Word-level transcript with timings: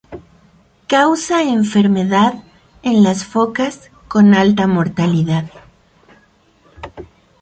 Causa 0.87 1.43
enfermedad 1.43 2.33
en 2.81 3.03
las 3.03 3.23
focas 3.23 3.91
con 4.07 4.33
alta 4.33 4.65
mortalidad. 4.65 5.51